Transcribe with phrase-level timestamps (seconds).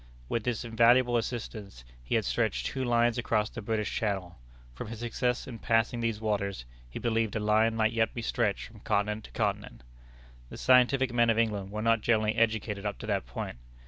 [0.27, 4.39] With this invaluable assistance, he had stretched two lines across the British channel.
[4.73, 8.65] From his success in passing these waters, he believed a line might yet be stretched
[8.65, 9.83] from continent to continent.
[10.49, 13.59] The scientific men of England were not generally educated up to that point.